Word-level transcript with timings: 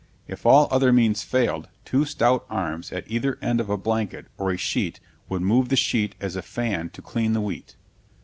If 0.27 0.47
all 0.47 0.67
other 0.71 0.91
means 0.91 1.21
failed, 1.21 1.67
two 1.85 2.05
stout 2.05 2.47
arms 2.49 2.91
at 2.91 3.03
either 3.05 3.37
end 3.39 3.61
of 3.61 3.69
a 3.69 3.77
blanket 3.77 4.25
or 4.35 4.49
a 4.49 4.57
sheet 4.57 4.99
would 5.29 5.43
move 5.43 5.69
the 5.69 5.75
sheet 5.75 6.15
as 6.19 6.35
a 6.35 6.41
fan 6.41 6.89
to 6.95 7.03
clean 7.03 7.33
the 7.33 7.39
wheat. 7.41 7.75